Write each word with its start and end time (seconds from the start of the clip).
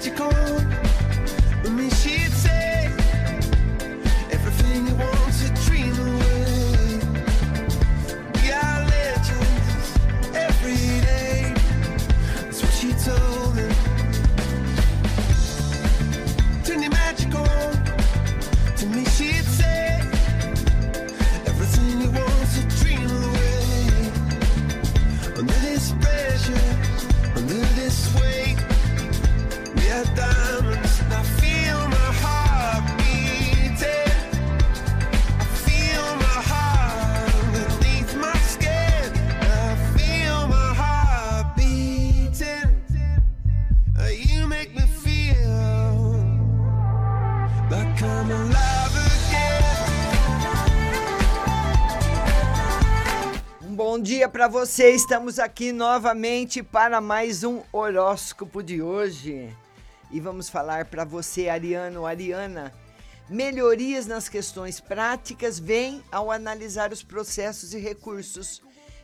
magical. 0.00 0.59
Bom 53.68 54.00
dia 54.00 54.28
para 54.28 54.48
você. 54.48 54.90
Estamos 54.90 55.38
aqui 55.38 55.70
novamente 55.70 56.64
para 56.64 57.00
mais 57.00 57.44
um 57.44 57.62
horóscopo 57.72 58.60
de 58.60 58.82
hoje. 58.82 59.56
E 60.10 60.18
vamos 60.18 60.48
falar 60.48 60.86
para 60.86 61.04
você, 61.04 61.48
Ariano, 61.48 62.04
Ariana, 62.04 62.74
melhorias 63.28 64.04
nas 64.04 64.28
questões 64.28 64.80
práticas 64.80 65.60
vêm 65.60 66.02
ao 66.10 66.28
analisar 66.28 66.92
os 66.92 67.04
processos 67.04 67.72
e 67.72 67.78
recursos. 67.78 68.60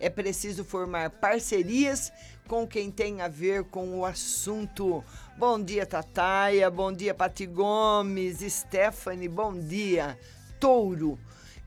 É 0.00 0.08
preciso 0.08 0.64
formar 0.64 1.10
parcerias 1.10 2.10
com 2.48 2.66
quem 2.66 2.90
tem 2.90 3.20
a 3.20 3.28
ver 3.28 3.64
com 3.64 3.98
o 3.98 4.06
assunto. 4.06 5.04
Bom 5.36 5.62
dia, 5.62 5.84
Tataia. 5.84 6.70
Bom 6.70 6.90
dia, 6.90 7.12
Pati 7.12 7.44
Gomes. 7.44 8.38
Stephanie, 8.40 9.28
bom 9.28 9.52
dia. 9.52 10.18
Touro. 10.58 11.18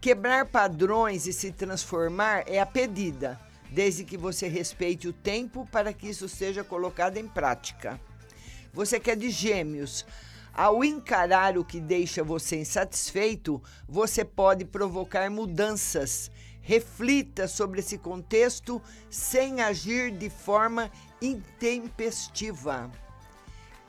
Quebrar 0.01 0.47
padrões 0.47 1.27
e 1.27 1.31
se 1.31 1.51
transformar 1.51 2.43
é 2.47 2.59
a 2.59 2.65
pedida, 2.65 3.39
desde 3.69 4.03
que 4.03 4.17
você 4.17 4.47
respeite 4.47 5.07
o 5.07 5.13
tempo 5.13 5.67
para 5.71 5.93
que 5.93 6.09
isso 6.09 6.27
seja 6.27 6.63
colocado 6.63 7.17
em 7.17 7.27
prática. 7.27 8.01
Você 8.73 8.99
que 8.99 9.11
é 9.11 9.15
de 9.15 9.29
gêmeos, 9.29 10.03
ao 10.53 10.83
encarar 10.83 11.57
o 11.57 11.63
que 11.63 11.79
deixa 11.79 12.23
você 12.23 12.59
insatisfeito, 12.59 13.61
você 13.87 14.25
pode 14.25 14.65
provocar 14.65 15.29
mudanças. 15.29 16.29
Reflita 16.63 17.45
sobre 17.45 17.81
esse 17.81 17.97
contexto 17.97 18.81
sem 19.09 19.61
agir 19.61 20.11
de 20.11 20.29
forma 20.29 20.89
intempestiva. 21.21 22.89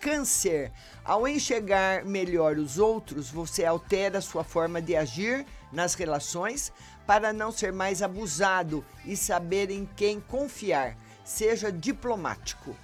Câncer. 0.00 0.72
Ao 1.04 1.26
enxergar 1.26 2.04
melhor 2.04 2.58
os 2.58 2.76
outros, 2.76 3.30
você 3.30 3.64
altera 3.64 4.20
sua 4.20 4.42
forma 4.42 4.82
de 4.82 4.96
agir 4.96 5.46
nas 5.72 5.94
relações 5.94 6.72
para 7.06 7.32
não 7.32 7.52
ser 7.52 7.72
mais 7.72 8.02
abusado 8.02 8.84
e 9.04 9.16
saber 9.16 9.70
em 9.70 9.88
quem 9.96 10.20
confiar. 10.20 10.96
Seja 11.24 11.70
diplomático. 11.70 12.76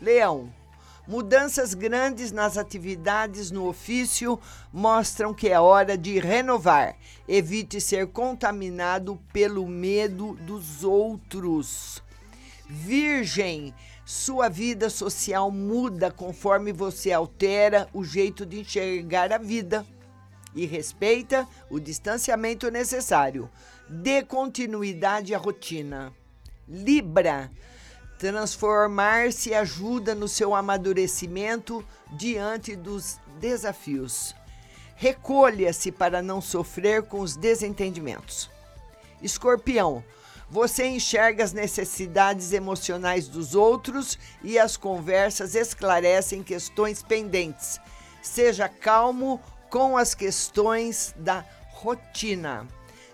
Leão. 0.00 0.61
Mudanças 1.06 1.74
grandes 1.74 2.30
nas 2.30 2.56
atividades 2.56 3.50
no 3.50 3.66
ofício 3.66 4.38
mostram 4.72 5.34
que 5.34 5.48
é 5.48 5.58
hora 5.58 5.98
de 5.98 6.18
renovar. 6.20 6.96
Evite 7.26 7.80
ser 7.80 8.06
contaminado 8.06 9.20
pelo 9.32 9.66
medo 9.66 10.34
dos 10.34 10.84
outros. 10.84 12.00
Virgem, 12.68 13.74
sua 14.04 14.48
vida 14.48 14.88
social 14.88 15.50
muda 15.50 16.10
conforme 16.10 16.72
você 16.72 17.12
altera 17.12 17.88
o 17.92 18.04
jeito 18.04 18.46
de 18.46 18.60
enxergar 18.60 19.32
a 19.32 19.38
vida 19.38 19.84
e 20.54 20.66
respeita 20.66 21.48
o 21.68 21.80
distanciamento 21.80 22.70
necessário. 22.70 23.50
Dê 23.88 24.22
continuidade 24.22 25.34
à 25.34 25.38
rotina. 25.38 26.12
Libra, 26.68 27.50
transformar-se 28.22 29.52
ajuda 29.52 30.14
no 30.14 30.28
seu 30.28 30.54
amadurecimento 30.54 31.84
diante 32.08 32.76
dos 32.76 33.18
desafios. 33.40 34.32
Recolha-se 34.94 35.90
para 35.90 36.22
não 36.22 36.40
sofrer 36.40 37.02
com 37.02 37.18
os 37.18 37.34
desentendimentos. 37.34 38.48
Escorpião, 39.20 40.04
você 40.48 40.86
enxerga 40.86 41.42
as 41.42 41.52
necessidades 41.52 42.52
emocionais 42.52 43.26
dos 43.26 43.56
outros 43.56 44.16
e 44.40 44.56
as 44.56 44.76
conversas 44.76 45.56
esclarecem 45.56 46.44
questões 46.44 47.02
pendentes. 47.02 47.80
Seja 48.22 48.68
calmo 48.68 49.40
com 49.68 49.96
as 49.96 50.14
questões 50.14 51.12
da 51.16 51.44
rotina. 51.72 52.68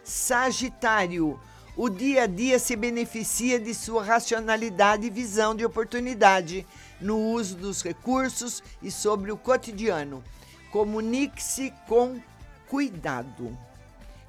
Sagitário, 0.04 1.40
o 1.78 1.88
dia 1.88 2.24
a 2.24 2.26
dia 2.26 2.58
se 2.58 2.74
beneficia 2.74 3.56
de 3.60 3.72
sua 3.72 4.02
racionalidade 4.02 5.06
e 5.06 5.10
visão 5.10 5.54
de 5.54 5.64
oportunidade 5.64 6.66
no 7.00 7.16
uso 7.16 7.56
dos 7.56 7.84
recursos 7.84 8.60
e 8.82 8.90
sobre 8.90 9.30
o 9.30 9.36
cotidiano. 9.36 10.24
Comunique-se 10.72 11.72
com 11.86 12.20
cuidado. 12.66 13.56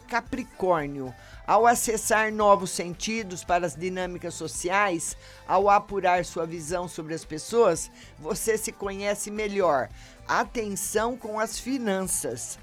Capricórnio, 0.08 1.12
ao 1.48 1.66
acessar 1.66 2.32
novos 2.32 2.70
sentidos 2.70 3.44
para 3.44 3.66
as 3.66 3.76
dinâmicas 3.76 4.36
sociais, 4.36 5.18
ao 5.48 5.72
apurar 5.72 6.24
sua 6.26 6.46
visão 6.46 6.88
sobre 6.88 7.16
as 7.16 7.26
pessoas, 7.26 7.90
você 8.20 8.60
se 8.60 8.72
conhece 8.72 9.32
melhor. 9.32 9.90
Atenção 10.28 11.18
com 11.18 11.40
as 11.40 11.58
finanças. 11.58 12.60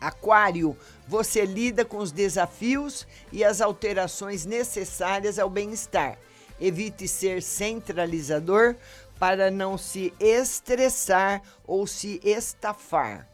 Aquário, 0.00 0.76
você 1.06 1.44
lida 1.44 1.84
com 1.84 1.98
os 1.98 2.10
desafios 2.10 3.06
e 3.30 3.44
as 3.44 3.60
alterações 3.60 4.46
necessárias 4.46 5.38
ao 5.38 5.50
bem-estar. 5.50 6.18
Evite 6.58 7.06
ser 7.06 7.42
centralizador 7.42 8.76
para 9.18 9.50
não 9.50 9.76
se 9.76 10.14
estressar 10.18 11.42
ou 11.66 11.86
se 11.86 12.20
estafar. 12.24 13.28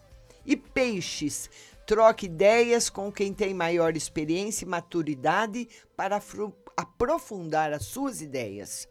E 0.44 0.56
peixes, 0.56 1.49
troque 1.87 2.27
ideias 2.27 2.91
com 2.91 3.12
quem 3.12 3.33
tem 3.33 3.54
maior 3.54 3.97
experiência 3.97 4.65
e 4.65 4.69
maturidade 4.69 5.69
para 5.97 6.21
aprofundar 6.77 7.72
as 7.72 7.84
suas 7.84 8.21
ideias. 8.21 8.88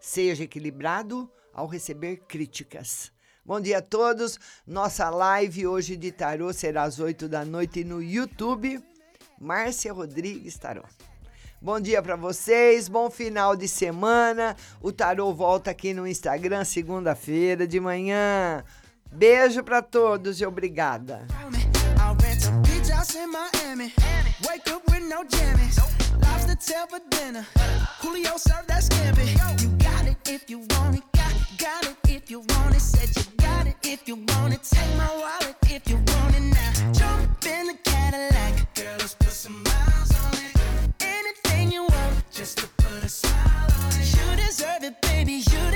Seja 0.00 0.44
equilibrado 0.44 1.30
ao 1.52 1.66
receber 1.66 2.18
críticas. 2.28 3.12
Bom 3.48 3.62
dia 3.62 3.78
a 3.78 3.82
todos. 3.82 4.38
Nossa 4.66 5.08
live 5.08 5.66
hoje 5.66 5.96
de 5.96 6.12
tarô 6.12 6.52
será 6.52 6.82
às 6.82 7.00
8 7.00 7.26
da 7.26 7.46
noite 7.46 7.82
no 7.82 8.02
YouTube. 8.02 8.78
Márcia 9.40 9.90
Rodrigues 9.90 10.58
Tarô. 10.58 10.82
Bom 11.58 11.80
dia 11.80 12.02
para 12.02 12.14
vocês, 12.14 12.88
bom 12.88 13.08
final 13.08 13.56
de 13.56 13.66
semana. 13.66 14.54
O 14.82 14.92
tarô 14.92 15.32
volta 15.32 15.70
aqui 15.70 15.94
no 15.94 16.06
Instagram 16.06 16.62
segunda-feira 16.62 17.66
de 17.66 17.80
manhã. 17.80 18.62
Beijo 19.10 19.64
para 19.64 19.80
todos 19.80 20.42
e 20.42 20.44
obrigada. 20.44 21.26
Just 42.38 42.58
to 42.58 42.68
put 42.76 43.02
a 43.02 43.08
smile 43.08 43.66
on 43.82 44.00
it. 44.00 44.14
You 44.14 44.36
deserve 44.36 44.84
it, 44.84 45.02
baby. 45.02 45.42
You 45.50 45.67